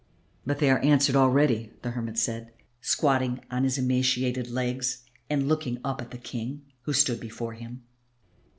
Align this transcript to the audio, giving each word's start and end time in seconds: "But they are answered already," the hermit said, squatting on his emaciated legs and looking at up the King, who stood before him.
"But 0.47 0.57
they 0.57 0.71
are 0.71 0.79
answered 0.83 1.15
already," 1.15 1.73
the 1.83 1.91
hermit 1.91 2.17
said, 2.17 2.51
squatting 2.81 3.41
on 3.51 3.63
his 3.63 3.77
emaciated 3.77 4.49
legs 4.49 5.03
and 5.29 5.47
looking 5.47 5.75
at 5.77 5.81
up 5.85 6.09
the 6.09 6.17
King, 6.17 6.63
who 6.85 6.91
stood 6.93 7.19
before 7.19 7.53
him. 7.53 7.83